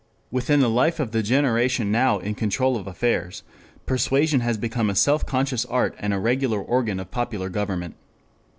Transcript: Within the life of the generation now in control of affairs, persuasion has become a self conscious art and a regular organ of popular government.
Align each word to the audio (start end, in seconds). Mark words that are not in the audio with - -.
Within 0.31 0.61
the 0.61 0.67
life 0.67 0.99
of 0.99 1.11
the 1.11 1.21
generation 1.21 1.91
now 1.91 2.17
in 2.17 2.33
control 2.33 2.75
of 2.75 2.87
affairs, 2.87 3.43
persuasion 3.85 4.39
has 4.39 4.57
become 4.57 4.89
a 4.89 4.95
self 4.95 5.27
conscious 5.27 5.63
art 5.65 5.93
and 5.99 6.11
a 6.11 6.17
regular 6.17 6.59
organ 6.59 6.99
of 6.99 7.11
popular 7.11 7.49
government. 7.49 7.93